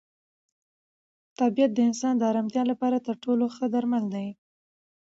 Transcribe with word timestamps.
طبیعت 1.39 1.71
د 1.75 1.79
انسان 1.89 2.13
د 2.17 2.21
ارامتیا 2.31 2.63
لپاره 2.71 2.97
تر 3.07 3.15
ټولو 3.23 3.45
ښه 3.55 3.65
درمل 3.73 4.03
دی. 4.13 4.27